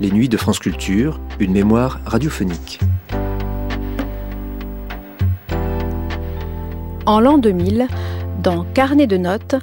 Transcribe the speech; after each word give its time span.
Les 0.00 0.12
nuits 0.12 0.28
de 0.28 0.36
France 0.36 0.60
Culture, 0.60 1.20
une 1.40 1.52
mémoire 1.52 1.98
radiophonique. 2.06 2.78
En 7.04 7.18
l'an 7.18 7.36
2000, 7.38 7.88
dans 8.40 8.64
Carnet 8.64 9.08
de 9.08 9.16
notes, 9.16 9.56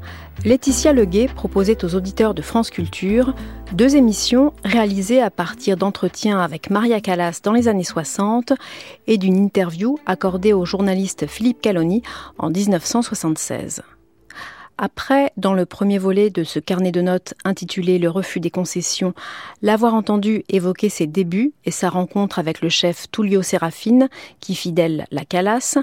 Laetitia 0.43 0.91
Leguet 0.91 1.29
proposait 1.33 1.85
aux 1.85 1.95
auditeurs 1.95 2.33
de 2.33 2.41
France 2.41 2.69
Culture 2.69 3.33
deux 3.71 3.95
émissions 3.95 4.51
réalisées 4.65 5.21
à 5.21 5.31
partir 5.31 5.77
d'entretiens 5.77 6.39
avec 6.39 6.69
Maria 6.69 6.99
Callas 6.99 7.39
dans 7.41 7.53
les 7.53 7.69
années 7.69 7.85
60 7.85 8.51
et 9.07 9.17
d'une 9.17 9.37
interview 9.37 9.97
accordée 10.05 10.51
au 10.51 10.65
journaliste 10.65 11.27
Philippe 11.27 11.61
Caloni 11.61 12.01
en 12.37 12.49
1976. 12.49 13.83
Après, 14.77 15.31
dans 15.37 15.53
le 15.53 15.65
premier 15.65 15.97
volet 15.97 16.29
de 16.29 16.43
ce 16.43 16.59
carnet 16.59 16.91
de 16.91 17.01
notes 17.01 17.33
intitulé 17.45 17.97
Le 17.97 18.09
refus 18.09 18.41
des 18.41 18.49
concessions, 18.49 19.13
l'avoir 19.61 19.93
entendu 19.93 20.43
évoquer 20.49 20.89
ses 20.89 21.07
débuts 21.07 21.53
et 21.63 21.71
sa 21.71 21.89
rencontre 21.89 22.39
avec 22.39 22.59
le 22.59 22.67
chef 22.67 23.09
Tullio 23.09 23.41
Serafine, 23.41 24.09
qui 24.41 24.53
fidèle 24.53 25.07
la 25.11 25.23
Calas, 25.23 25.77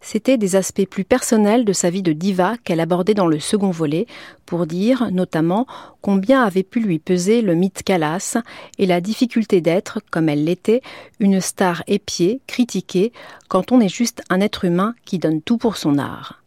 c'était 0.00 0.38
des 0.38 0.56
aspects 0.56 0.86
plus 0.86 1.04
personnels 1.04 1.64
de 1.64 1.72
sa 1.72 1.88
vie 1.88 2.02
de 2.02 2.12
diva 2.12 2.56
qu'elle 2.64 2.80
abordait 2.80 3.14
dans 3.14 3.28
le 3.28 3.38
second 3.38 3.70
volet, 3.70 4.06
pour 4.44 4.66
dire 4.66 5.12
notamment 5.12 5.68
combien 6.00 6.42
avait 6.42 6.64
pu 6.64 6.80
lui 6.80 6.98
peser 6.98 7.42
le 7.42 7.54
mythe 7.54 7.84
Calas 7.84 8.38
et 8.76 8.86
la 8.86 9.00
difficulté 9.00 9.60
d'être, 9.60 10.00
comme 10.10 10.28
elle 10.28 10.44
l'était, 10.44 10.82
une 11.20 11.40
star 11.40 11.84
épiée, 11.86 12.40
critiquée, 12.48 13.12
quand 13.46 13.70
on 13.70 13.80
est 13.80 13.88
juste 13.88 14.22
un 14.28 14.40
être 14.40 14.64
humain 14.64 14.96
qui 15.04 15.20
donne 15.20 15.40
tout 15.40 15.58
pour 15.58 15.76
son 15.76 15.96
art. 15.98 16.41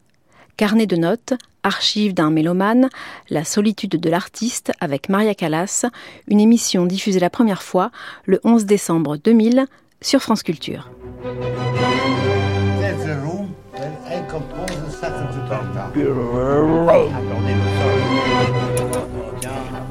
Carnet 0.57 0.87
de 0.87 0.95
notes, 0.95 1.33
Archives 1.63 2.13
d'un 2.13 2.29
mélomane, 2.29 2.89
La 3.29 3.43
solitude 3.43 3.99
de 3.99 4.09
l'artiste 4.09 4.71
avec 4.79 5.09
Maria 5.09 5.35
Callas, 5.35 5.85
une 6.29 6.39
émission 6.39 6.85
diffusée 6.85 7.19
la 7.19 7.29
première 7.29 7.61
fois 7.61 7.91
le 8.25 8.39
11 8.45 8.65
décembre 8.65 9.17
2000 9.17 9.65
sur 10.01 10.21
France 10.21 10.43
Culture. 10.43 10.89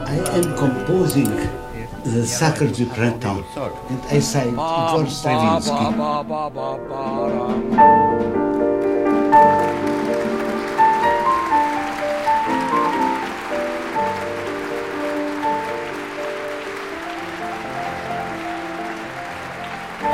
I 0.06 0.20
am 0.36 0.54
composing 0.56 1.30
the 2.04 2.24
Sacre 2.24 2.66
du 2.66 2.86
Printemps. 2.86 3.42
And 3.90 3.98
I 4.10 4.20
say 4.20 4.48
Igor 4.48 5.06
Stravinsky. 5.10 5.72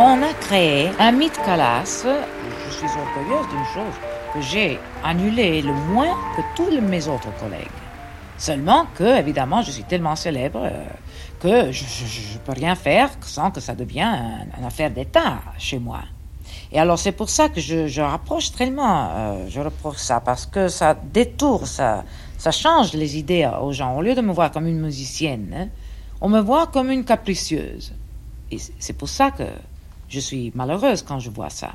On 0.02 0.22
a 0.22 0.32
créé 0.32 0.88
un 0.98 1.12
mythe 1.12 1.38
Calas. 1.44 2.06
Je 2.06 2.72
suis 2.72 2.86
orgueilleuse 2.86 3.46
d'une 3.50 3.66
chose, 3.74 3.94
que 4.32 4.40
j'ai 4.40 4.78
annulé 5.04 5.60
le 5.60 5.74
moins 5.74 6.16
que 6.34 6.40
tous 6.56 6.80
mes 6.80 7.06
autres 7.06 7.28
collègues. 7.38 7.68
Seulement 8.38 8.86
que, 8.94 9.18
évidemment, 9.18 9.60
je 9.60 9.70
suis 9.70 9.82
tellement 9.82 10.16
célèbre 10.16 10.62
euh, 10.64 10.84
que 11.38 11.70
je 11.70 11.84
ne 11.84 12.38
peux 12.38 12.52
rien 12.52 12.76
faire 12.76 13.10
sans 13.20 13.50
que 13.50 13.60
ça 13.60 13.74
devienne 13.74 14.50
une 14.58 14.64
affaire 14.64 14.90
d'État 14.90 15.42
chez 15.58 15.78
moi. 15.78 16.00
Et 16.72 16.80
alors 16.80 16.98
c'est 16.98 17.12
pour 17.12 17.28
ça 17.28 17.50
que 17.50 17.60
je, 17.60 18.00
rapproche 18.00 18.52
tellement, 18.52 19.10
euh, 19.10 19.46
je 19.50 19.60
reproche 19.60 19.98
ça, 19.98 20.20
parce 20.20 20.46
que 20.46 20.68
ça 20.68 20.94
détourne, 20.94 21.66
ça, 21.66 22.04
ça 22.38 22.52
change 22.52 22.94
les 22.94 23.18
idées 23.18 23.46
aux 23.60 23.72
gens. 23.72 23.94
Au 23.98 24.00
lieu 24.00 24.14
de 24.14 24.22
me 24.22 24.32
voir 24.32 24.50
comme 24.50 24.66
une 24.66 24.80
musicienne, 24.80 25.68
on 26.22 26.30
me 26.30 26.40
voit 26.40 26.68
comme 26.68 26.90
une 26.90 27.04
capricieuse. 27.04 27.92
Et 28.50 28.56
c'est 28.78 28.94
pour 28.94 29.10
ça 29.10 29.30
que 29.30 29.44
je 30.10 30.20
suis 30.20 30.52
malheureuse 30.54 31.02
quand 31.02 31.18
je 31.18 31.30
vois 31.30 31.50
ça. 31.50 31.72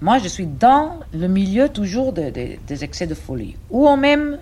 Moi, 0.00 0.18
je 0.18 0.26
suis 0.26 0.46
dans 0.46 0.98
le 1.14 1.28
milieu 1.28 1.68
toujours 1.68 2.12
des 2.12 2.58
excès 2.68 3.06
de 3.06 3.14
folie. 3.14 3.54
Ou 3.70 3.86
on 3.86 3.96
m'aime 3.96 4.38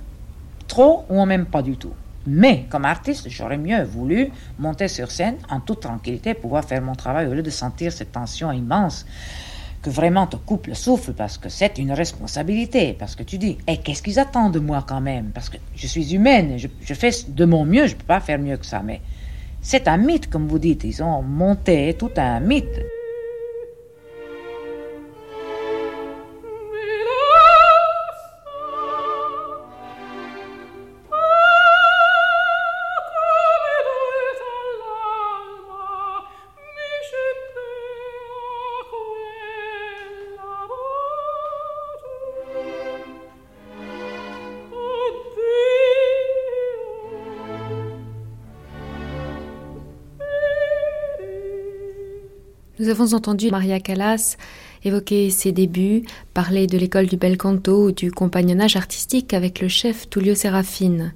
trop, 0.69 1.05
ou 1.11 1.21
on 1.21 1.27
m'aime 1.27 1.45
pas 1.45 1.61
du 1.61 1.77
tout. 1.77 1.93
Mais 2.27 2.67
comme 2.71 2.85
artiste, 2.85 3.29
j'aurais 3.29 3.59
mieux 3.59 3.83
voulu 3.83 4.31
monter 4.59 4.89
sur 4.89 5.11
scène 5.11 5.37
en 5.51 5.61
toute 5.61 5.81
tranquillité, 5.81 6.35
pouvoir 6.35 6.65
faire 6.65 6.81
mon 6.81 6.95
travail 6.95 7.27
au 7.27 7.35
lieu 7.35 7.43
de 7.43 7.51
sentir 7.51 7.93
cette 7.93 8.13
tension 8.13 8.53
immense 8.53 9.05
que 9.83 9.91
vraiment 9.91 10.27
te 10.27 10.37
coupe 10.37 10.67
le 10.67 10.75
souffle 10.75 11.15
parce 11.15 11.39
que 11.39 11.49
c'est 11.49 11.79
une 11.79 11.93
responsabilité. 11.93 12.95
Parce 12.99 13.17
que 13.17 13.23
tu 13.23 13.39
dis, 13.39 13.59
et 13.67 13.79
qu'est-ce 13.79 14.03
qu'ils 14.03 14.19
attendent 14.19 14.53
de 14.53 14.61
moi 14.61 14.85
quand 14.87 15.01
même? 15.01 15.31
Parce 15.35 15.49
que 15.49 15.57
je 15.75 15.87
suis 15.87 16.15
humaine, 16.15 16.59
je, 16.59 16.69
je 16.83 16.95
fais 16.95 17.11
de 17.27 17.45
mon 17.45 17.65
mieux, 17.65 17.87
je 17.87 17.95
ne 17.95 17.99
peux 17.99 18.07
pas 18.07 18.21
faire 18.21 18.39
mieux 18.39 18.59
que 18.59 18.67
ça. 18.67 18.83
Mais 18.83 19.01
c'est 19.63 19.89
un 19.89 19.97
mythe, 19.97 20.29
comme 20.31 20.47
vous 20.47 20.59
dites. 20.59 20.85
Ils 20.85 21.03
ont 21.03 21.23
monté 21.23 21.95
tout 21.99 22.11
un 22.17 22.41
mythe. 22.41 22.81
Nous 52.81 52.89
avons 52.89 53.13
entendu 53.13 53.51
Maria 53.51 53.79
Callas 53.79 54.39
évoquer 54.85 55.29
ses 55.29 55.53
débuts, 55.53 56.03
parler 56.33 56.67
de 56.67 56.79
l'école 56.79 57.09
du 57.09 57.19
bel 57.19 57.37
canto 57.37 57.85
ou 57.85 57.93
du 57.93 58.11
compagnonnage 58.11 58.75
artistique 58.75 59.35
avec 59.35 59.61
le 59.61 59.69
chef 59.69 60.09
Tullio 60.09 60.35
Serafine. 60.35 61.13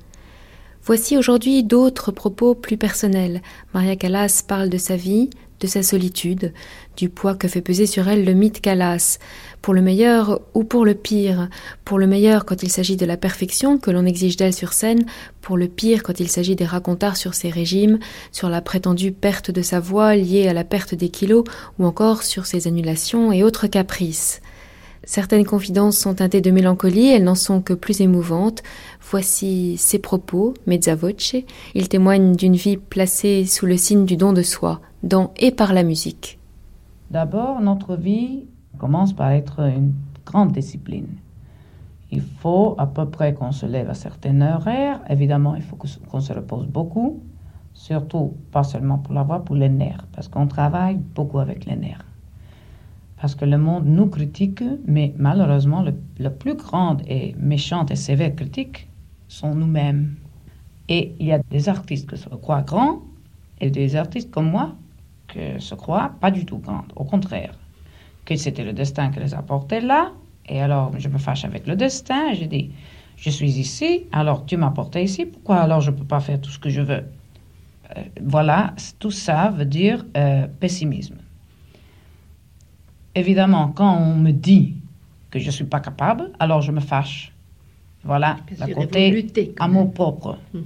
Voici 0.83 1.17
aujourd'hui 1.17 1.65
d'autres 1.65 2.13
propos 2.13 2.55
plus 2.55 2.77
personnels. 2.77 3.41
Maria 3.73 3.97
Callas 3.97 4.45
parle 4.47 4.69
de 4.69 4.77
sa 4.77 4.97
vie, 4.97 5.31
de 5.65 5.69
sa 5.69 5.83
solitude, 5.83 6.53
du 6.95 7.09
poids 7.09 7.35
que 7.35 7.49
fait 7.49 7.63
peser 7.63 7.87
sur 7.87 8.07
elle 8.07 8.27
le 8.27 8.35
mythe 8.35 8.61
Calas, 8.61 9.19
pour 9.63 9.73
le 9.73 9.81
meilleur 9.81 10.43
ou 10.53 10.63
pour 10.63 10.85
le 10.85 10.93
pire, 10.93 11.49
pour 11.87 11.99
le 11.99 12.07
meilleur 12.07 12.45
quand 12.45 12.63
il 12.63 12.71
s'agit 12.71 12.99
de 12.99 13.07
la 13.07 13.17
perfection 13.17 13.79
que 13.79 13.91
l'on 13.91 14.05
exige 14.05 14.37
d'elle 14.37 14.53
sur 14.53 14.75
scène, 14.75 15.07
pour 15.41 15.57
le 15.57 15.67
pire 15.67 16.03
quand 16.03 16.21
il 16.21 16.29
s'agit 16.29 16.55
des 16.55 16.67
racontards 16.67 17.17
sur 17.17 17.33
ses 17.33 17.49
régimes, 17.49 17.99
sur 18.31 18.51
la 18.51 18.61
prétendue 18.61 19.13
perte 19.13 19.51
de 19.51 19.63
sa 19.63 19.81
voix 19.81 20.17
liée 20.17 20.49
à 20.49 20.53
la 20.53 20.65
perte 20.65 20.95
des 20.95 21.09
kilos, 21.09 21.45
ou 21.79 21.87
encore 21.87 22.25
sur 22.25 22.45
ses 22.45 22.69
annulations 22.69 23.33
et 23.33 23.43
autres 23.43 23.67
caprices. 23.67 24.43
Certaines 25.07 25.45
confidences 25.45 25.99
sont 25.99 26.15
teintées 26.15 26.41
de 26.41 26.51
mélancolie, 26.51 27.09
elles 27.09 27.25
n'en 27.25 27.35
sont 27.35 27.61
que 27.61 27.75
plus 27.75 28.01
émouvantes. 28.01 28.63
Voici 29.01 29.77
ses 29.77 29.99
propos, 29.99 30.55
mezza 30.67 30.95
voce. 30.95 31.37
Ils 31.75 31.89
témoignent 31.89 32.35
d'une 32.35 32.57
vie 32.57 32.77
placée 32.77 33.45
sous 33.45 33.67
le 33.67 33.77
signe 33.77 34.07
du 34.07 34.17
don 34.17 34.33
de 34.33 34.43
soi, 34.43 34.81
dans 35.03 35.33
et 35.37 35.51
par 35.51 35.73
la 35.73 35.83
musique. 35.83 36.39
D'abord, 37.11 37.61
notre 37.61 37.97
vie 37.97 38.47
commence 38.79 39.13
par 39.13 39.31
être 39.31 39.61
une 39.61 39.93
grande 40.25 40.53
discipline. 40.53 41.09
Il 42.11 42.23
faut 42.23 42.75
à 42.79 42.87
peu 42.87 43.07
près 43.07 43.35
qu'on 43.35 43.53
se 43.53 43.67
lève 43.67 43.91
à 43.91 43.95
certaines 43.95 44.43
horaires. 44.43 45.01
Évidemment, 45.11 45.55
il 45.55 45.63
faut 45.63 45.77
qu'on 45.77 46.21
se 46.21 46.33
repose 46.33 46.67
beaucoup, 46.67 47.21
surtout 47.73 48.35
pas 48.53 48.63
seulement 48.63 48.99
pour 48.99 49.15
la 49.15 49.23
voix, 49.23 49.45
pour 49.45 49.57
les 49.57 49.69
nerfs, 49.69 50.07
parce 50.13 50.29
qu'on 50.29 50.47
travaille 50.47 50.97
beaucoup 50.97 51.41
avec 51.41 51.67
les 51.67 51.77
nerfs. 51.77 52.05
Parce 53.17 53.35
que 53.35 53.45
le 53.45 53.59
monde 53.59 53.87
nous 53.87 54.07
critique, 54.09 54.63
mais 54.87 55.15
malheureusement, 55.17 55.83
le, 55.83 55.95
le 56.19 56.31
plus 56.31 56.55
grande 56.55 57.03
et 57.07 57.35
méchante 57.39 57.91
et 57.91 57.97
sévère 57.97 58.35
critique 58.35 58.89
sont 59.29 59.55
nous-mêmes. 59.55 60.17
Et 60.89 61.17
il 61.21 61.27
y 61.27 61.33
a 61.33 61.39
des 61.51 61.69
artistes 61.69 62.09
qui 62.11 62.17
se 62.19 62.29
croient 62.29 62.63
grands 62.63 63.03
et 63.61 63.71
des 63.71 63.97
artistes 63.97 64.31
comme 64.31 64.51
moi 64.51 64.77
qui 65.29 65.41
se 65.61 65.75
croient 65.75 66.17
pas 66.21 66.31
du 66.31 66.45
tout 66.47 66.59
grands, 66.59 66.87
au 66.97 67.05
contraire 67.05 67.59
que 68.25 68.37
c'était 68.37 68.65
le 68.65 68.73
destin 68.73 69.11
qui 69.11 69.21
les 69.21 69.35
a 69.35 69.43
portés 69.43 69.81
là. 69.81 70.13
Et 70.47 70.61
alors, 70.61 70.99
je 70.99 71.09
me 71.09 71.19
fâche 71.19 71.45
avec 71.45 71.67
le 71.67 71.77
destin. 71.77 72.35
Je 72.35 72.45
dis, 72.45 72.75
je 73.17 73.31
suis 73.31 73.53
ici, 73.59 74.07
alors 74.13 74.47
tu 74.47 74.57
m'as 74.57 74.71
porté 74.71 75.03
ici, 75.05 75.27
pourquoi 75.27 75.57
alors 75.59 75.81
je 75.81 75.91
ne 75.91 75.97
peux 75.97 76.07
pas 76.07 76.21
faire 76.21 76.41
tout 76.41 76.51
ce 76.51 76.59
que 76.59 76.71
je 76.71 76.83
veux? 76.83 77.05
Euh, 77.97 78.03
Voilà, 78.23 78.75
tout 78.99 79.11
ça 79.11 79.51
veut 79.51 79.65
dire 79.67 80.05
euh, 80.17 80.47
pessimisme. 80.49 81.24
Évidemment, 83.15 83.69
quand 83.69 83.97
on 83.97 84.17
me 84.17 84.33
dit 84.33 84.75
que 85.31 85.39
je 85.39 85.47
ne 85.47 85.51
suis 85.51 85.65
pas 85.65 85.81
capable, 85.81 86.31
alors 86.39 86.63
je 86.63 86.73
me 86.73 86.81
fâche. 86.81 87.33
Voilà, 88.05 88.37
la 88.59 88.69
côté 88.69 89.53
amour 89.59 89.93
propre. 89.93 90.39
Mhm. 90.53 90.65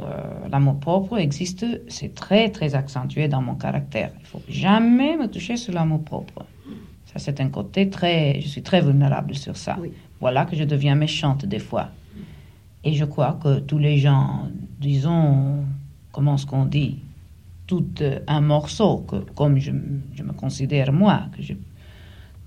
Euh, 0.00 0.48
l'amour 0.50 0.78
propre 0.78 1.18
existe, 1.18 1.66
c'est 1.88 2.14
très 2.14 2.50
très 2.50 2.74
accentué 2.74 3.28
dans 3.28 3.42
mon 3.42 3.54
caractère. 3.54 4.12
Il 4.20 4.26
faut 4.26 4.42
jamais 4.48 5.16
me 5.16 5.26
toucher 5.26 5.56
sur 5.56 5.74
l'amour 5.74 6.02
propre. 6.04 6.46
Ça, 7.12 7.18
c'est 7.18 7.40
un 7.40 7.48
côté 7.48 7.90
très. 7.90 8.40
Je 8.40 8.46
suis 8.46 8.62
très 8.62 8.80
vulnérable 8.80 9.34
sur 9.34 9.56
ça. 9.56 9.76
Voilà 10.20 10.44
que 10.44 10.54
je 10.54 10.64
deviens 10.64 10.94
méchante 10.94 11.44
des 11.44 11.58
fois. 11.58 11.88
Et 12.84 12.94
je 12.94 13.04
crois 13.04 13.38
que 13.42 13.58
tous 13.58 13.78
les 13.78 13.98
gens, 13.98 14.48
disons, 14.80 15.64
comment 16.12 16.36
est-ce 16.36 16.46
qu'on 16.46 16.64
dit, 16.64 16.98
tout 17.66 17.84
euh, 18.00 18.20
un 18.26 18.40
morceau, 18.40 18.98
que, 18.98 19.16
comme 19.34 19.58
je, 19.58 19.72
je, 20.14 20.22
me 20.22 20.32
considère 20.32 20.90
moi, 20.92 21.26
que 21.36 21.42
je, 21.42 21.52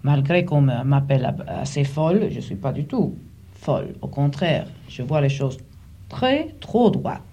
malgré 0.03 0.45
qu'on 0.45 0.61
m'appelle 0.61 1.35
assez 1.47 1.83
folle, 1.83 2.29
je 2.29 2.35
ne 2.35 2.41
suis 2.41 2.55
pas 2.55 2.71
du 2.73 2.85
tout 2.88 3.17
folle. 3.53 3.95
Au 4.01 4.07
contraire, 4.07 4.67
je 4.88 5.01
vois 5.01 5.21
les 5.21 5.29
choses 5.29 5.57
très, 6.09 6.55
trop 6.59 6.89
droites. 6.89 7.23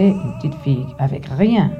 Une 0.00 0.34
petite 0.36 0.54
fille 0.62 0.86
avec 0.98 1.26
rien. 1.26 1.70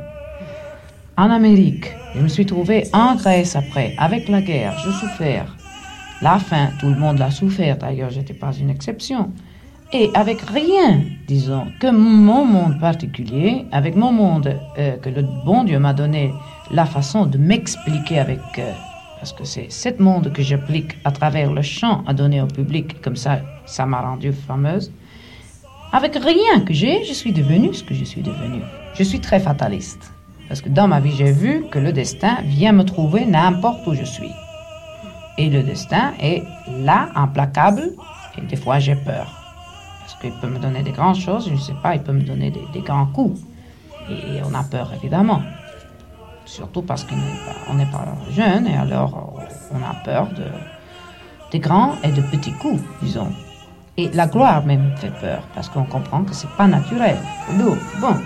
En 1.17 1.31
Amérique, 1.31 1.93
je 2.15 2.21
me 2.21 2.29
suis 2.29 2.47
trouvée 2.47 2.85
en 2.93 3.15
Grèce 3.15 3.55
après, 3.55 3.95
avec 3.99 4.29
la 4.29 4.43
guerre, 4.43 4.77
je 4.85 4.91
souffert. 4.91 5.57
La 6.23 6.39
faim, 6.39 6.71
tout 6.81 6.89
le 6.89 6.97
monde 6.97 7.19
l'a 7.19 7.31
souffert, 7.31 7.77
d'ailleurs, 7.77 8.11
je 8.11 8.19
n'étais 8.19 8.35
pas 8.35 8.53
une 8.53 8.71
exception. 8.71 9.31
Et 9.93 10.11
avec 10.15 10.41
rien, 10.41 11.03
disons, 11.29 11.67
que 11.81 11.91
mon 11.91 12.45
monde 12.45 12.81
particulier, 12.81 13.65
avec 13.71 13.95
mon 13.95 14.11
monde 14.11 14.57
euh, 14.79 14.97
que 14.97 15.09
le 15.09 15.23
bon 15.45 15.63
Dieu 15.65 15.79
m'a 15.79 15.93
donné 15.93 16.33
la 16.71 16.85
façon 16.85 17.27
de 17.27 17.39
m'expliquer 17.39 18.19
avec... 18.19 18.41
Euh, 18.59 18.73
parce 19.21 19.33
que 19.33 19.45
c'est 19.45 19.71
ce 19.71 20.03
monde 20.03 20.33
que 20.33 20.43
j'applique 20.43 20.99
à 21.05 21.13
travers 21.13 21.53
le 21.53 21.63
chant 21.63 22.03
à 22.07 22.13
donner 22.13 22.43
au 22.43 22.47
public, 22.47 23.01
comme 23.01 23.17
ça, 23.17 23.41
ça 23.67 23.87
m'a 23.87 24.01
rendue 24.01 24.33
fameuse. 24.33 24.91
Avec 25.95 26.17
rien 26.17 26.59
que 26.67 26.75
j'ai, 26.75 27.05
je 27.05 27.13
suis 27.13 27.33
devenue 27.33 27.73
ce 27.73 27.85
que 27.85 27.95
je 27.95 28.03
suis 28.03 28.21
devenue. 28.21 28.65
Je 28.95 29.05
suis 29.05 29.21
très 29.21 29.39
fataliste. 29.39 30.13
Parce 30.49 30.61
que 30.61 30.69
dans 30.69 30.89
ma 30.89 30.99
vie, 30.99 31.15
j'ai 31.17 31.31
vu 31.31 31.67
que 31.71 31.79
le 31.79 31.93
destin 31.93 32.39
vient 32.43 32.73
me 32.73 32.83
trouver 32.83 33.25
n'importe 33.25 33.87
où 33.87 33.95
je 33.95 34.03
suis. 34.03 34.33
Et 35.39 35.49
le 35.49 35.63
destin 35.63 36.13
est 36.21 36.43
là, 36.81 37.11
implacable, 37.15 37.93
et 38.37 38.41
des 38.41 38.57
fois 38.57 38.81
j'ai 38.81 38.97
peur. 38.97 39.41
Parce 40.01 40.17
qu'il 40.21 40.33
peut 40.41 40.49
me 40.49 40.59
donner 40.59 40.83
des 40.83 40.91
grandes 40.91 41.15
choses, 41.15 41.47
je 41.49 41.55
ne 41.55 41.61
sais 41.61 41.77
pas, 41.81 41.95
il 41.95 42.03
peut 42.03 42.11
me 42.13 42.23
donner 42.23 42.51
des, 42.51 42.81
grands 42.81 43.07
coups. 43.07 43.41
Et 44.11 44.41
on 44.45 44.53
a 44.53 44.65
peur, 44.65 44.91
évidemment. 44.97 45.43
Surtout 46.45 46.83
parce 46.83 47.05
qu'on 47.05 47.75
n'est 47.75 47.87
pas, 47.87 48.05
jeune, 48.33 48.67
et 48.67 48.77
alors 48.77 49.41
on 49.71 49.77
a 49.77 49.95
peur 50.05 50.27
de, 50.31 50.47
des 51.53 51.61
grands 51.61 51.95
et 52.03 52.11
de 52.11 52.21
petits 52.21 52.53
coups, 52.55 52.83
disons. 53.01 53.33
Et 53.97 54.09
la 54.09 54.27
gloire 54.27 54.67
même 54.67 54.93
fait 54.97 55.13
peur, 55.21 55.43
parce 55.55 55.69
qu'on 55.69 55.85
comprend 55.85 56.25
que 56.25 56.35
c'est 56.35 56.51
pas 56.57 56.67
naturel, 56.67 57.17
lourd. 57.59 57.77
Bon. 58.01 58.17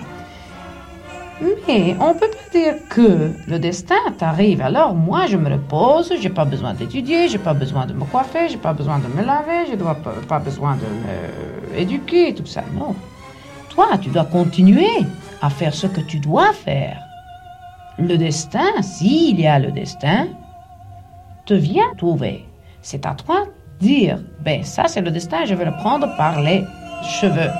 Mais 1.69 1.95
on 2.01 2.15
peut 2.15 2.27
pas 2.31 2.59
dire 2.59 2.75
que 2.89 3.33
le 3.47 3.59
destin 3.59 3.95
t'arrive. 4.17 4.61
Alors 4.63 4.95
moi, 4.95 5.27
je 5.27 5.37
me 5.37 5.51
repose, 5.51 6.13
j'ai 6.21 6.31
pas 6.31 6.47
besoin 6.47 6.75
d'étudier, 6.75 7.29
j'ai 7.29 7.39
pas 7.39 7.55
besoin 7.55 7.87
de 7.87 7.93
me 7.93 8.05
coiffer, 8.05 8.49
j'ai 8.49 8.57
pas 8.57 8.73
besoin 8.73 8.99
de 8.99 9.07
me 9.09 9.23
laver, 9.25 9.71
je 9.71 9.77
dois 9.77 9.95
pas, 9.95 10.39
besoin 10.39 10.77
de 10.77 11.77
m'éduquer, 11.77 12.35
tout 12.35 12.47
ça. 12.47 12.65
Non. 12.75 12.97
Toi, 13.69 13.99
tu 14.01 14.09
dois 14.09 14.25
continuer 14.25 15.05
à 15.43 15.51
faire 15.51 15.75
ce 15.75 15.87
que 15.87 16.01
tu 16.01 16.19
dois 16.19 16.53
faire. 16.53 16.99
Le 17.99 18.17
destin, 18.17 18.81
s'il 18.81 19.39
y 19.39 19.47
a 19.47 19.59
le 19.59 19.71
destin, 19.71 20.29
te 21.45 21.55
vient 21.55 21.95
trouver. 21.97 22.47
C'est 22.81 23.07
à 23.07 23.15
toi 23.15 23.45
dire, 23.81 24.19
ben 24.41 24.63
ça 24.65 24.85
c'est 24.87 25.01
le 25.01 25.11
destin, 25.11 25.45
je 25.45 25.55
vais 25.55 25.65
le 25.65 25.73
prendre 25.73 26.15
par 26.17 26.41
les 26.41 26.65
cheveux. 27.21 27.51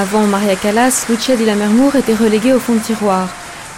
Avant 0.00 0.26
Maria 0.26 0.56
Callas, 0.56 1.04
Lucia 1.10 1.36
di 1.36 1.44
Lammermoor 1.44 1.94
était 1.94 2.14
reléguée 2.14 2.54
au 2.54 2.58
fond 2.58 2.74
de 2.74 2.80
tiroir. 2.80 3.28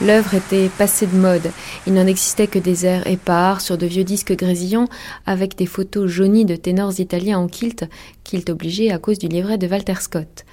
L'œuvre 0.00 0.34
était 0.34 0.68
passée 0.68 1.08
de 1.08 1.16
mode. 1.16 1.50
Il 1.84 1.94
n'en 1.94 2.06
existait 2.06 2.46
que 2.46 2.60
des 2.60 2.86
airs 2.86 3.08
épars 3.08 3.60
sur 3.60 3.76
de 3.76 3.86
vieux 3.86 4.04
disques 4.04 4.36
grésillants 4.36 4.86
avec 5.26 5.56
des 5.58 5.66
photos 5.66 6.08
jaunies 6.08 6.44
de 6.44 6.54
ténors 6.54 7.00
italiens 7.00 7.40
en 7.40 7.48
kilt, 7.48 7.90
kilt 8.22 8.50
obligé 8.50 8.92
à 8.92 9.00
cause 9.00 9.18
du 9.18 9.26
livret 9.26 9.58
de 9.58 9.66
Walter 9.66 9.96
Scott. 9.98 10.44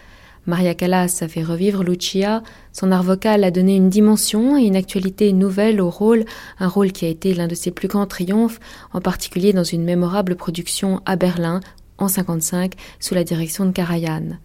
Maria 0.48 0.74
Callas 0.74 1.20
a 1.22 1.28
fait 1.28 1.44
revivre 1.44 1.84
Lucia, 1.84 2.42
son 2.74 2.92
art 2.92 3.04
vocal 3.04 3.44
a 3.44 3.52
donné 3.52 3.76
une 3.76 3.92
dimension 3.92 4.58
et 4.58 4.64
une 4.64 4.76
actualité 4.76 5.32
nouvelle 5.34 5.82
au 5.82 5.92
rôle, 5.92 6.26
un 6.60 6.68
rôle 6.68 6.92
qui 6.92 7.06
a 7.06 7.10
été 7.10 7.36
l'un 7.36 7.48
de 7.48 7.54
ses 7.54 7.70
plus 7.70 7.88
grands 7.88 8.08
triomphes, 8.08 8.60
en 8.92 9.02
particulier 9.02 9.54
dans 9.54 9.64
une 9.64 9.84
mémorable 9.84 10.36
production 10.36 11.00
à 11.06 11.16
Berlin 11.16 11.60
en 12.00 12.08
55 12.08 12.74
sous 13.00 13.14
la 13.14 13.24
direction 13.24 13.68
de 13.68 13.72
Karajan. 13.72 14.40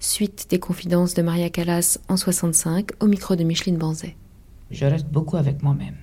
Suite 0.00 0.46
des 0.50 0.58
confidences 0.58 1.14
de 1.14 1.22
Maria 1.22 1.50
Callas 1.50 1.98
en 2.08 2.16
65 2.16 2.90
au 3.00 3.06
micro 3.06 3.36
de 3.36 3.44
Micheline 3.44 3.78
Banzet. 3.78 4.16
Je 4.70 4.84
reste 4.84 5.06
beaucoup 5.06 5.36
avec 5.36 5.62
moi-même. 5.62 5.96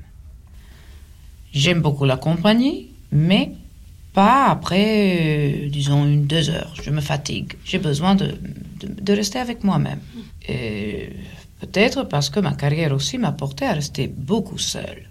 J'aime 1.54 1.82
beaucoup 1.82 2.06
la 2.06 2.18
compagnie, 2.18 2.92
mais 3.12 3.52
pas 4.14 4.48
après, 4.48 5.66
euh, 5.66 5.70
disons, 5.70 6.06
une, 6.06 6.26
deux 6.26 6.50
heures. 6.50 6.74
Je 6.82 6.90
me 6.92 7.02
fatigue. 7.02 7.54
J'ai 7.66 7.80
besoin 7.80 8.16
de, 8.16 8.34
de, 8.82 9.14
rester 9.14 9.40
avec 9.40 9.64
moi-même. 9.64 10.00
Et 10.48 11.10
peut-être 11.60 12.04
parce 12.04 12.30
que 12.30 12.40
ma 12.40 12.54
carrière 12.54 12.94
aussi 12.94 13.18
m'a 13.18 13.32
porté 13.32 13.66
à 13.66 13.74
rester 13.74 14.08
beaucoup 14.08 14.58
seule. 14.58 15.08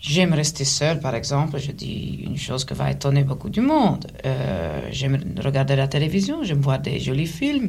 J'aime 0.00 0.32
rester 0.32 0.64
seule, 0.64 0.98
par 0.98 1.14
exemple, 1.14 1.58
je 1.60 1.70
dis 1.70 2.24
une 2.26 2.36
chose 2.36 2.64
qui 2.64 2.74
va 2.74 2.90
étonner 2.90 3.22
beaucoup 3.22 3.50
du 3.50 3.60
monde. 3.60 4.08
Euh, 4.26 4.80
j'aime 4.90 5.18
regarder 5.42 5.76
la 5.76 5.86
télévision, 5.86 6.42
j'aime 6.42 6.60
voir 6.60 6.80
des 6.80 6.98
jolis 6.98 7.28
films, 7.28 7.68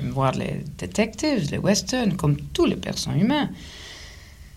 voir 0.00 0.32
les 0.32 0.64
détectives, 0.78 1.50
les 1.50 1.58
westerns, 1.58 2.16
comme 2.16 2.36
tous 2.52 2.66
les 2.66 2.76
personnes 2.76 3.18
humains. 3.18 3.50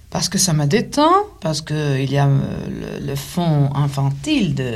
Parce 0.10 0.30
que 0.30 0.38
ça 0.38 0.54
me 0.54 0.66
détend, 0.66 1.12
parce 1.42 1.62
qu'il 1.62 2.10
y 2.10 2.18
a 2.18 2.28
euh, 2.28 3.00
le, 3.02 3.16
fond 3.16 3.70
infantile 3.76 4.56
de, 4.56 4.74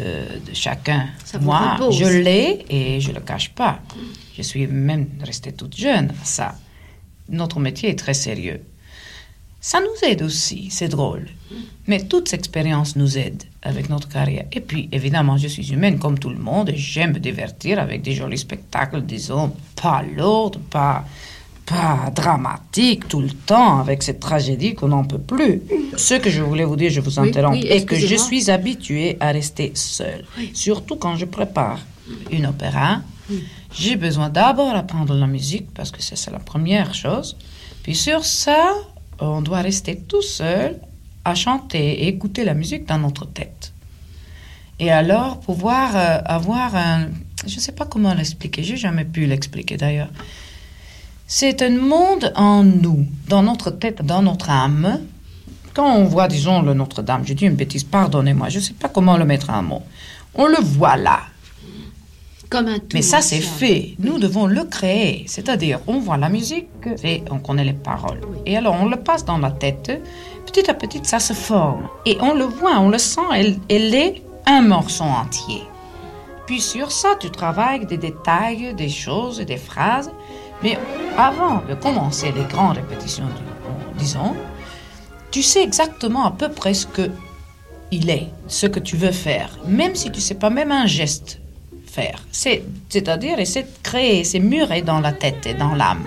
chacun. 0.54 1.08
Moi, 1.40 1.78
je 1.92 2.06
l'ai 2.06 2.66
et 2.70 3.00
je 3.00 3.10
ne 3.10 3.16
le 3.16 3.22
cache 3.22 3.52
pas. 3.52 3.80
Je 4.36 4.42
suis 4.42 4.68
même 4.68 5.08
restée 5.22 5.54
toute 5.54 5.78
jeune 5.78 6.12
ça. 6.24 6.56
Notre 7.30 7.60
métier 7.60 7.90
est 7.90 8.00
très 8.00 8.14
sérieux. 8.14 8.62
Ça 9.62 9.80
nous 9.82 10.10
aide 10.10 10.22
aussi, 10.22 10.70
c'est 10.72 10.88
drôle. 10.88 11.28
Mais 11.88 12.00
toute 12.06 12.34
expérience 12.34 12.96
nous 12.96 13.18
aide 13.18 13.44
avec 13.62 13.90
notre 13.90 14.08
carrière. 14.08 14.46
Et 14.52 14.62
puis, 14.62 14.88
évidemment, 14.92 15.38
je 15.38 15.48
suis 15.48 15.74
humaine 15.74 16.00
comme 16.00 16.18
tout 16.18 16.30
le 16.30 16.38
monde 16.38 16.70
et 16.70 16.78
j'aime 16.78 17.14
me 17.14 17.20
divertir 17.20 17.80
avec 17.80 18.02
des 18.02 18.14
jolis 18.14 18.38
spectacles, 18.38 19.02
disons, 19.02 19.52
pas 19.82 20.04
lourds, 20.16 20.52
pas 20.70 21.06
pas 21.70 22.10
dramatique 22.16 23.08
tout 23.08 23.22
le 23.22 23.30
temps 23.30 23.80
avec 23.80 24.02
cette 24.02 24.20
tragédie 24.20 24.74
qu'on 24.74 24.88
n'en 24.88 25.04
peut 25.04 25.20
plus. 25.20 25.62
Ce 25.96 26.16
que 26.16 26.30
je 26.30 26.42
voulais 26.42 26.66
vous 26.66 26.76
dire, 26.76 26.90
je 26.90 27.00
vous 27.00 27.20
interromps, 27.20 27.64
est 27.64 27.86
que 27.86 27.96
je 27.96 28.16
suis 28.16 28.50
habituée 28.50 29.18
à 29.20 29.32
rester 29.32 29.72
seule, 29.76 30.26
surtout 30.54 30.96
quand 30.96 31.16
je 31.16 31.26
prépare 31.26 31.80
une 32.32 32.48
opéra. 32.48 33.02
J'ai 33.72 33.96
besoin 33.96 34.30
d'abord 34.30 34.74
apprendre 34.74 35.14
la 35.14 35.28
musique 35.28 35.68
parce 35.76 35.92
que 35.92 36.02
c'est 36.02 36.32
la 36.32 36.40
première 36.40 36.96
chose. 36.96 37.38
Puis 37.84 37.96
sur 37.96 38.26
ça, 38.26 38.74
on 39.20 39.42
doit 39.42 39.62
rester 39.62 39.98
tout 39.98 40.22
seul 40.22 40.80
à 41.26 41.36
chanter 41.36 42.04
et 42.04 42.08
écouter 42.08 42.44
la 42.44 42.54
musique 42.54 42.88
dans 42.88 42.98
notre 42.98 43.26
tête. 43.26 43.74
Et 44.80 44.92
alors 44.92 45.40
pouvoir 45.40 45.96
euh, 45.96 46.20
avoir 46.26 46.76
un... 46.76 47.08
Je 47.46 47.56
ne 47.56 47.62
sais 47.62 47.72
pas 47.72 47.86
comment 47.86 48.14
l'expliquer, 48.14 48.64
j'ai 48.64 48.78
jamais 48.78 49.06
pu 49.06 49.26
l'expliquer 49.26 49.78
d'ailleurs. 49.78 50.10
C'est 51.28 51.62
un 51.62 51.78
monde 51.78 52.34
en 52.36 52.64
nous, 52.64 53.06
dans 53.28 53.44
notre 53.44 53.70
tête, 53.70 54.02
dans 54.04 54.22
notre 54.22 54.50
âme. 54.50 55.00
Quand 55.74 55.96
on 55.96 56.06
voit, 56.06 56.28
disons, 56.28 56.62
le 56.62 56.74
Notre-Dame, 56.74 57.24
je 57.26 57.34
dis 57.34 57.46
une 57.46 57.56
bêtise, 57.56 57.84
pardonnez-moi, 57.84 58.50
je 58.50 58.58
ne 58.58 58.64
sais 58.64 58.74
pas 58.74 58.90
comment 58.90 59.16
le 59.16 59.26
mettre 59.26 59.52
en 59.52 59.62
mot. 59.62 59.84
On 60.34 60.48
le 60.48 60.60
voit 60.60 60.98
là. 60.98 61.20
Comme 62.50 62.68
un 62.68 62.80
Mais 62.96 63.04
ça, 63.04 63.22
c'est 63.22 63.42
fait. 63.42 63.94
Nous 64.00 64.18
devons 64.18 64.48
le 64.48 64.64
créer. 64.64 65.24
C'est-à-dire, 65.28 65.80
on 65.86 66.00
voit 66.00 66.18
la 66.18 66.30
musique 66.30 66.68
et 67.04 67.24
on 67.30 67.38
connaît 67.38 67.64
les 67.64 67.74
paroles. 67.74 68.22
Et 68.48 68.58
alors, 68.58 68.76
on 68.82 68.86
le 68.88 68.98
passe 68.98 69.24
dans 69.24 69.38
la 69.38 69.52
tête. 69.52 70.02
Petit 70.48 70.68
à 70.68 70.74
petit, 70.74 71.00
ça 71.04 71.20
se 71.20 71.34
forme. 71.34 71.88
Et 72.08 72.18
on 72.22 72.34
le 72.34 72.46
voit, 72.46 72.80
on 72.80 72.90
le 72.90 72.98
sent. 72.98 73.22
Elle, 73.36 73.58
elle 73.70 73.94
est 73.94 74.24
un 74.48 74.62
morceau 74.62 75.04
entier. 75.04 75.62
Puis 76.48 76.60
sur 76.60 76.92
ça, 76.92 77.10
tu 77.20 77.30
travailles 77.30 77.86
des 77.86 77.98
détails, 77.98 78.74
des 78.74 78.90
choses, 78.90 79.38
des 79.38 79.58
phrases. 79.58 80.10
Mais 80.64 80.80
avant 81.18 81.62
de 81.70 81.76
commencer 81.76 82.32
les 82.36 82.46
grandes 82.46 82.78
répétitions, 82.78 83.26
disons, 84.00 84.36
tu 85.30 85.44
sais 85.44 85.62
exactement 85.62 86.26
à 86.26 86.32
peu 86.32 86.50
près 86.50 86.74
ce 86.74 86.88
que 86.88 87.12
il 87.92 88.10
est, 88.10 88.28
ce 88.48 88.66
que 88.66 88.80
tu 88.80 88.98
veux 88.98 89.12
faire, 89.12 89.50
même 89.68 89.96
si 89.96 90.12
tu 90.12 90.22
sais 90.22 90.36
pas 90.36 90.50
même 90.50 90.72
un 90.72 90.86
geste 90.86 91.39
faire. 91.90 92.24
C'est, 92.32 92.64
c'est-à-dire 92.90 93.38
de 93.38 93.68
créer, 93.84 94.24
c'est 94.24 94.40
muré 94.40 94.82
dans 94.82 95.00
la 95.00 95.12
tête 95.12 95.46
et 95.46 95.54
dans 95.54 95.76
l'âme. 95.76 96.06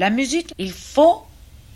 La 0.00 0.08
musique, 0.08 0.54
il 0.56 0.72
faut 0.72 1.26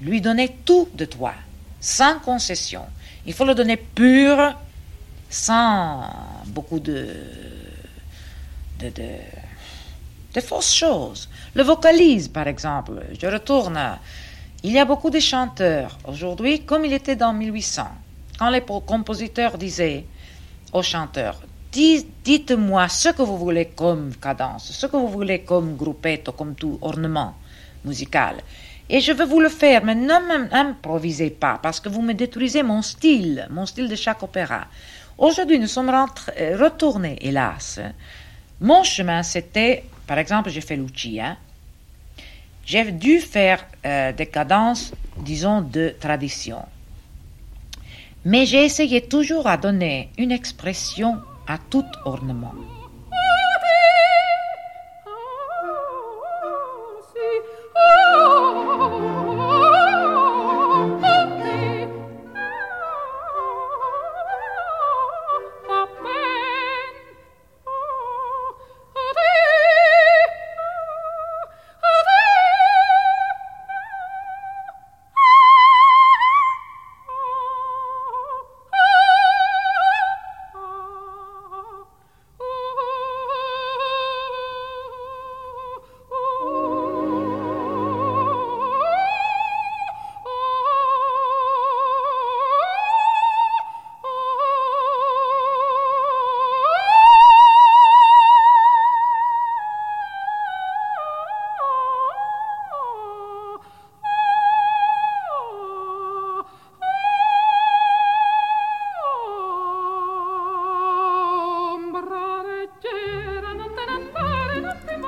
lui 0.00 0.22
donner 0.22 0.56
tout 0.64 0.88
de 0.94 1.04
toi, 1.04 1.34
sans 1.78 2.20
concession. 2.20 2.80
Il 3.26 3.34
faut 3.34 3.44
le 3.44 3.54
donner 3.54 3.76
pur, 3.76 4.56
sans 5.28 6.08
beaucoup 6.46 6.80
de, 6.80 7.06
de, 8.80 10.40
fausses 10.40 10.72
choses. 10.72 11.28
Le 11.52 11.64
vocalise, 11.64 12.28
par 12.28 12.48
exemple. 12.48 13.02
Je 13.20 13.26
retourne. 13.26 13.78
il 14.62 14.72
y 14.72 14.78
a 14.78 14.86
beaucoup 14.86 15.10
de 15.10 15.20
chanteurs 15.20 15.98
aujourd'hui, 16.06 16.64
comme 16.64 16.86
il 16.86 16.94
était 16.94 17.16
dans 17.16 17.34
1800, 17.34 17.86
quand 18.38 18.48
les 18.48 18.62
compositeurs 18.62 19.58
disaient 19.58 20.06
aux 20.72 20.82
chanteurs 20.82 21.42
Dites-moi 21.72 22.88
ce 22.88 23.10
que 23.10 23.20
vous 23.20 23.36
voulez 23.36 23.66
comme 23.66 24.14
cadence, 24.14 24.72
ce 24.72 24.86
que 24.86 24.96
vous 24.96 25.08
voulez 25.08 25.40
comme 25.40 25.76
groupetto, 25.76 26.32
comme 26.32 26.54
tout 26.54 26.78
ornement 26.80 27.34
Et 28.88 29.00
je 29.00 29.12
veux 29.12 29.24
vous 29.24 29.40
le 29.40 29.48
faire, 29.48 29.84
mais 29.84 29.94
ne 29.94 30.50
m'improvisez 30.50 31.30
pas, 31.30 31.58
parce 31.62 31.80
que 31.80 31.88
vous 31.88 32.02
me 32.02 32.12
détruisez 32.12 32.62
mon 32.62 32.82
style, 32.82 33.46
mon 33.50 33.66
style 33.66 33.88
de 33.88 33.96
chaque 33.96 34.22
opéra. 34.22 34.66
Aujourd'hui, 35.16 35.58
nous 35.58 35.66
sommes 35.66 35.88
euh, 35.90 36.56
retournés, 36.58 37.18
hélas. 37.20 37.80
Mon 38.60 38.82
chemin, 38.82 39.22
c'était, 39.22 39.84
par 40.06 40.18
exemple, 40.18 40.50
j'ai 40.50 40.60
fait 40.60 40.76
Lucia. 40.76 41.36
J'ai 42.66 42.90
dû 42.92 43.20
faire 43.20 43.64
euh, 43.84 44.12
des 44.12 44.26
cadences, 44.26 44.92
disons, 45.18 45.60
de 45.60 45.94
tradition. 46.00 46.58
Mais 48.24 48.46
j'ai 48.46 48.64
essayé 48.64 49.02
toujours 49.02 49.46
à 49.46 49.56
donner 49.56 50.10
une 50.18 50.32
expression 50.32 51.20
à 51.46 51.58
tout 51.58 51.84
ornement. 52.04 52.54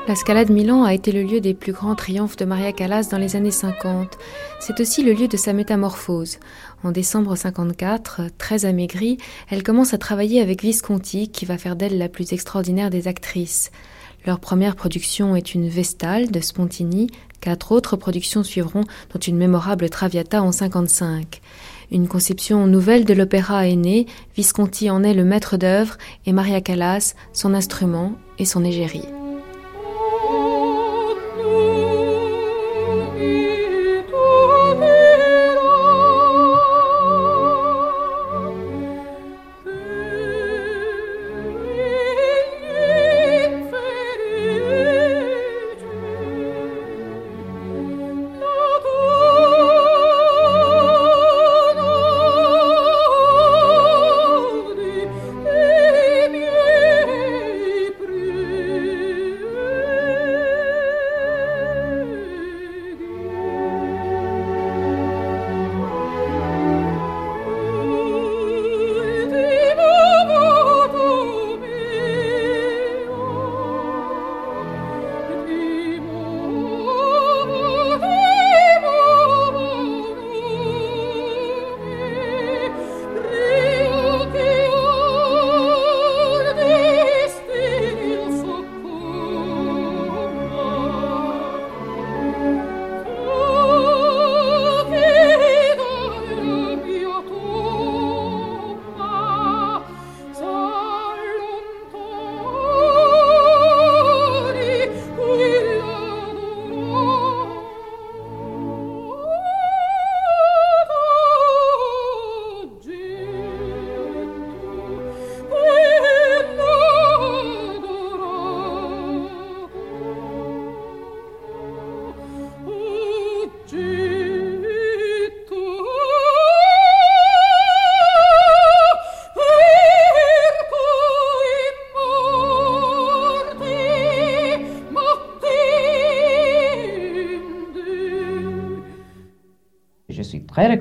La 0.09 0.45
Milan 0.45 0.85
a 0.85 0.95
été 0.95 1.11
le 1.11 1.25
lieu 1.25 1.41
des 1.41 1.53
plus 1.53 1.73
grands 1.73 1.97
triomphes 1.97 2.37
de 2.37 2.45
Maria 2.45 2.73
Callas 2.73 3.09
dans 3.11 3.19
les 3.19 3.35
années 3.35 3.51
50. 3.51 4.17
C'est 4.61 4.79
aussi 4.79 5.03
le 5.03 5.13
lieu 5.13 5.27
de 5.27 5.37
sa 5.37 5.53
métamorphose. 5.53 6.39
En 6.85 6.93
décembre 6.93 7.35
54, 7.35 8.23
très 8.39 8.67
amaigrie, 8.67 9.19
elle 9.51 9.65
commence 9.65 9.95
à 9.95 9.99
travailler 9.99 10.41
avec 10.41 10.63
Visconti, 10.63 11.29
qui 11.29 11.45
va 11.45 11.59
faire 11.59 11.75
d'elle 11.75 11.99
la 11.99 12.09
plus 12.09 12.33
extraordinaire 12.33 12.89
des 12.89 13.09
actrices. 13.09 13.73
Leur 14.27 14.39
première 14.39 14.77
production 14.77 15.35
est 15.35 15.55
une 15.55 15.69
Vestale 15.69 16.31
de 16.31 16.39
Spontini. 16.39 17.09
Quatre 17.41 17.73
autres 17.73 17.97
productions 17.97 18.45
suivront, 18.45 18.85
dont 19.13 19.21
une 19.21 19.37
mémorable 19.37 19.91
Traviata 19.91 20.41
en 20.41 20.53
55. 20.53 21.41
Une 21.91 22.07
conception 22.07 22.69
nouvelle 22.69 23.05
de 23.05 23.15
l'opéra 23.15 23.67
est 23.67 23.75
née. 23.75 24.07
Visconti 24.37 24.89
en 24.89 25.03
est 25.03 25.15
le 25.15 25.25
maître 25.25 25.57
d'œuvre 25.57 25.97
et 26.27 26.33
Maria 26.33 26.61
Callas 26.61 27.15
son 27.33 27.55
instrument 27.55 28.13
et 28.39 28.45
son 28.45 28.65
égérie. 28.65 29.03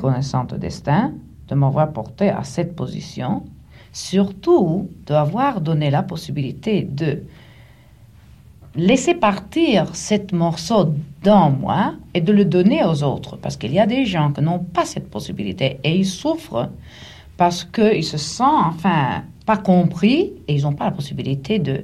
Au 0.07 0.57
destin 0.57 1.13
de 1.47 1.55
m'avoir 1.55 1.91
porté 1.91 2.29
à 2.29 2.43
cette 2.43 2.75
position, 2.75 3.43
surtout 3.91 4.89
d'avoir 5.05 5.61
donné 5.61 5.89
la 5.89 6.03
possibilité 6.03 6.83
de 6.83 7.23
laisser 8.75 9.13
partir 9.13 9.95
cette 9.95 10.33
morceau 10.33 10.93
dans 11.23 11.49
moi 11.49 11.93
et 12.13 12.21
de 12.21 12.33
le 12.33 12.45
donner 12.45 12.83
aux 12.83 13.03
autres. 13.03 13.37
Parce 13.37 13.57
qu'il 13.57 13.73
y 13.73 13.79
a 13.79 13.85
des 13.85 14.05
gens 14.05 14.31
qui 14.31 14.41
n'ont 14.41 14.59
pas 14.59 14.85
cette 14.85 15.09
possibilité 15.09 15.79
et 15.83 15.95
ils 15.95 16.05
souffrent 16.05 16.69
parce 17.37 17.63
qu'ils 17.63 18.03
se 18.03 18.17
sentent, 18.17 18.75
enfin, 18.75 19.23
pas 19.45 19.57
compris 19.57 20.33
et 20.47 20.55
ils 20.55 20.63
n'ont 20.63 20.73
pas 20.73 20.85
la 20.85 20.91
possibilité 20.91 21.59
de, 21.59 21.83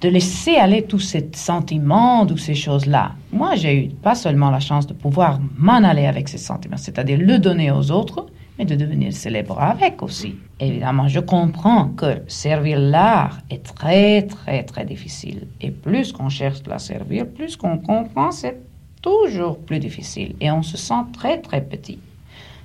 de 0.00 0.08
laisser 0.08 0.56
aller 0.56 0.82
tous 0.82 1.00
ces 1.00 1.28
sentiments, 1.34 2.24
toutes 2.24 2.38
ces 2.38 2.54
choses-là. 2.54 3.12
Moi, 3.32 3.56
j'ai 3.56 3.86
eu 3.86 3.88
pas 3.88 4.14
seulement 4.14 4.50
la 4.50 4.60
chance 4.60 4.86
de 4.86 4.94
pouvoir 4.94 5.40
m'en 5.56 5.82
aller 5.82 6.06
avec 6.06 6.28
ces 6.28 6.38
sentiments, 6.38 6.76
c'est-à-dire 6.76 7.18
le 7.18 7.38
donner 7.38 7.72
aux 7.72 7.90
autres, 7.90 8.26
mais 8.58 8.64
de 8.64 8.76
devenir 8.76 9.12
célèbre 9.12 9.60
avec 9.60 10.02
aussi. 10.02 10.36
Évidemment, 10.60 11.08
je 11.08 11.20
comprends 11.20 11.88
que 11.88 12.22
servir 12.26 12.78
l'art 12.78 13.38
est 13.50 13.64
très, 13.74 14.22
très, 14.22 14.62
très 14.64 14.84
difficile. 14.84 15.46
Et 15.60 15.70
plus 15.70 16.12
qu'on 16.12 16.28
cherche 16.28 16.58
à 16.66 16.70
la 16.70 16.78
servir, 16.78 17.26
plus 17.26 17.56
qu'on 17.56 17.78
comprend, 17.78 18.30
c'est 18.30 18.60
toujours 19.02 19.58
plus 19.58 19.78
difficile. 19.78 20.34
Et 20.40 20.50
on 20.50 20.62
se 20.62 20.76
sent 20.76 21.04
très, 21.12 21.40
très 21.40 21.60
petit. 21.60 21.98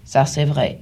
Ça, 0.04 0.26
c'est 0.26 0.46
vrai. 0.46 0.80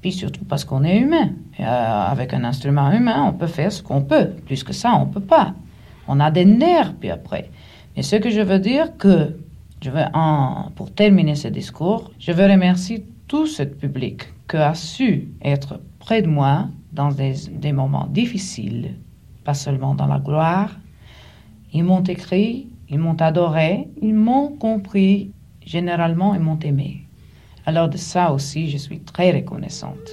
Puis 0.00 0.12
surtout 0.12 0.44
parce 0.44 0.64
qu'on 0.64 0.84
est 0.84 0.98
humain. 0.98 1.30
Euh, 1.60 1.64
avec 1.64 2.32
un 2.32 2.44
instrument 2.44 2.90
humain, 2.90 3.24
on 3.24 3.32
peut 3.32 3.46
faire 3.46 3.72
ce 3.72 3.82
qu'on 3.82 4.02
peut. 4.02 4.30
Plus 4.46 4.62
que 4.64 4.72
ça, 4.72 4.94
on 4.94 5.06
ne 5.06 5.12
peut 5.12 5.20
pas. 5.20 5.54
On 6.08 6.20
a 6.20 6.30
des 6.30 6.44
nerfs, 6.44 6.94
puis 6.98 7.10
après. 7.10 7.50
Mais 7.96 8.02
ce 8.02 8.16
que 8.16 8.30
je 8.30 8.40
veux 8.40 8.58
dire 8.58 8.96
que, 8.96 9.36
je 9.82 9.90
veux 9.90 10.04
en, 10.14 10.70
pour 10.74 10.92
terminer 10.92 11.34
ce 11.34 11.48
discours, 11.48 12.10
je 12.18 12.32
veux 12.32 12.46
remercier 12.46 13.06
tout 13.28 13.46
ce 13.46 13.62
public 13.62 14.22
qui 14.48 14.56
a 14.56 14.74
su 14.74 15.28
être 15.42 15.80
près 15.98 16.22
de 16.22 16.28
moi 16.28 16.68
dans 16.92 17.10
des, 17.10 17.34
des 17.52 17.72
moments 17.72 18.06
difficiles, 18.06 18.94
pas 19.44 19.54
seulement 19.54 19.94
dans 19.94 20.06
la 20.06 20.18
gloire. 20.18 20.70
Ils 21.72 21.84
m'ont 21.84 22.02
écrit, 22.02 22.68
ils 22.88 22.98
m'ont 22.98 23.20
adoré, 23.20 23.88
ils 24.00 24.14
m'ont 24.14 24.48
compris, 24.48 25.32
généralement 25.64 26.34
ils 26.34 26.40
m'ont 26.40 26.58
aimé. 26.60 27.06
Alors 27.66 27.90
de 27.90 27.98
ça 27.98 28.32
aussi, 28.32 28.70
je 28.70 28.78
suis 28.78 29.00
très 29.00 29.30
reconnaissante. 29.30 30.08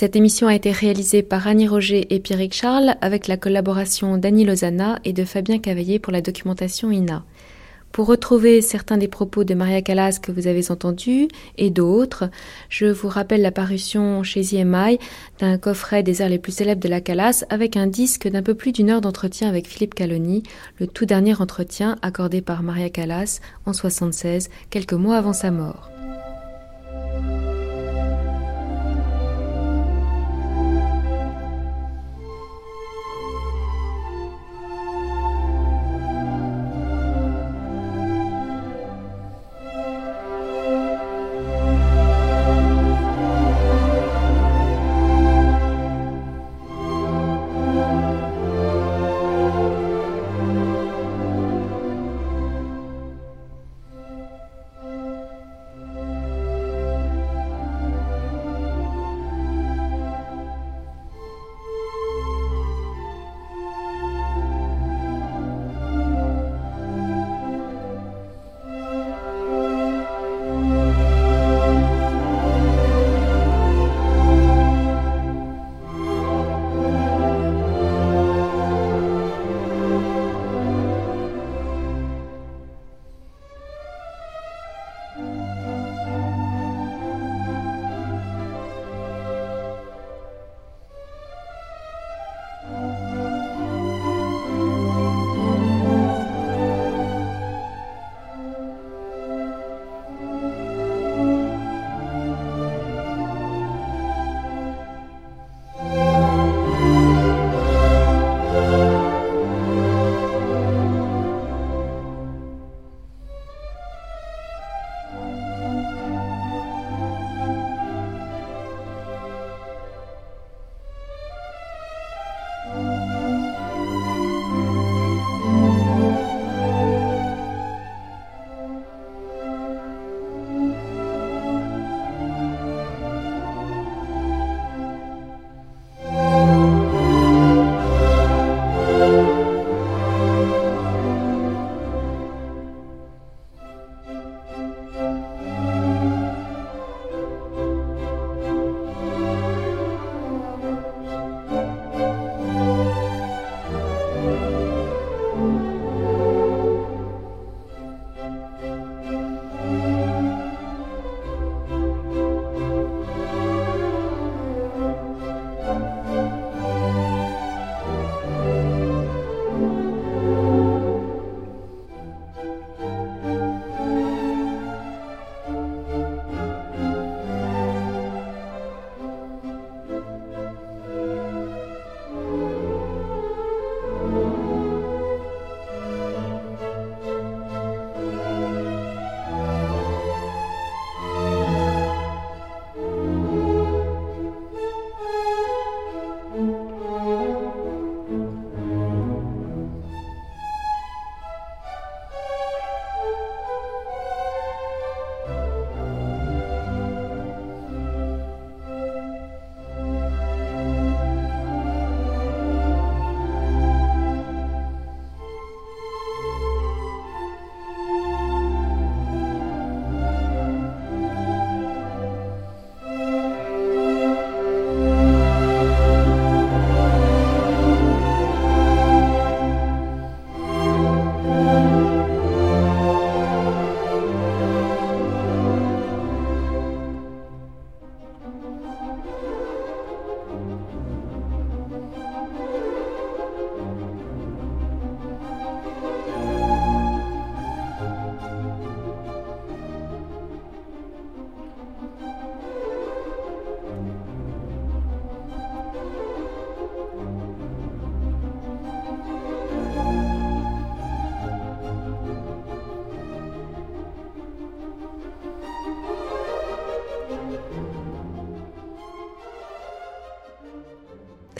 Cette 0.00 0.14
émission 0.14 0.46
a 0.46 0.54
été 0.54 0.70
réalisée 0.70 1.24
par 1.24 1.48
Annie 1.48 1.66
Roger 1.66 2.14
et 2.14 2.20
Pierrick 2.20 2.54
Charles 2.54 2.94
avec 3.00 3.26
la 3.26 3.36
collaboration 3.36 4.16
d'Annie 4.16 4.44
Lozana 4.44 5.00
et 5.04 5.12
de 5.12 5.24
Fabien 5.24 5.58
Cavaillé 5.58 5.98
pour 5.98 6.12
la 6.12 6.20
documentation 6.20 6.92
INA. 6.92 7.24
Pour 7.90 8.06
retrouver 8.06 8.62
certains 8.62 8.96
des 8.96 9.08
propos 9.08 9.42
de 9.42 9.54
Maria 9.54 9.82
Callas 9.82 10.20
que 10.22 10.30
vous 10.30 10.46
avez 10.46 10.70
entendus 10.70 11.26
et 11.56 11.70
d'autres, 11.70 12.30
je 12.68 12.86
vous 12.86 13.08
rappelle 13.08 13.42
la 13.42 13.50
parution 13.50 14.22
chez 14.22 14.42
EMI 14.54 15.00
d'un 15.40 15.58
coffret 15.58 16.04
des 16.04 16.22
airs 16.22 16.28
les 16.28 16.38
plus 16.38 16.52
célèbres 16.52 16.80
de 16.80 16.88
la 16.88 17.00
Callas 17.00 17.44
avec 17.50 17.76
un 17.76 17.88
disque 17.88 18.28
d'un 18.28 18.44
peu 18.44 18.54
plus 18.54 18.70
d'une 18.70 18.90
heure 18.90 19.00
d'entretien 19.00 19.48
avec 19.48 19.66
Philippe 19.66 19.96
Caloni, 19.96 20.44
le 20.78 20.86
tout 20.86 21.06
dernier 21.06 21.40
entretien 21.40 21.96
accordé 22.02 22.40
par 22.40 22.62
Maria 22.62 22.88
Callas 22.88 23.40
en 23.66 23.72
76, 23.72 24.48
quelques 24.70 24.92
mois 24.92 25.16
avant 25.16 25.32
sa 25.32 25.50
mort. 25.50 25.90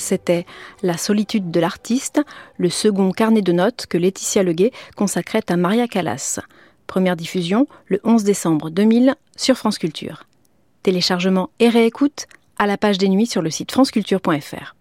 C'était 0.09 0.47
La 0.83 0.97
solitude 0.97 1.51
de 1.51 1.61
l'artiste, 1.61 2.23
le 2.57 2.71
second 2.71 3.13
carnet 3.13 3.43
de 3.43 3.53
notes 3.53 3.87
que 3.87 3.99
Laetitia 3.99 4.43
Leguet 4.43 4.73
consacrait 4.97 5.43
à 5.49 5.57
Maria 5.57 5.87
Callas. 5.87 6.41
Première 6.87 7.15
diffusion 7.15 7.67
le 7.87 8.01
11 8.05 8.25
décembre 8.25 8.71
2000 8.71 9.15
sur 9.37 9.59
France 9.59 9.77
Culture. 9.77 10.25
Téléchargement 10.83 11.51
et 11.59 11.69
réécoute 11.69 12.27
à 12.59 12.67
la 12.67 12.79
page 12.79 12.97
des 12.97 13.11
nuits 13.11 13.27
sur 13.27 13.43
le 13.43 13.51
site 13.51 13.71
franceculture.fr. 13.71 14.78